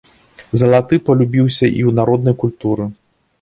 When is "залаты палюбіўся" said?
0.61-1.65